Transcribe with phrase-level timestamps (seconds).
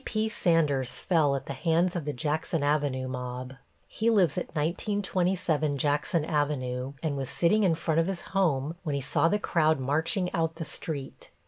[0.03, 0.29] T.P.
[0.29, 3.53] Sanders fell at the hands of the Jackson Avenue mob.
[3.87, 8.95] He lives at 1927 Jackson Avenue, and was sitting in front of his home when
[8.95, 11.29] he saw the crowd marching out the street.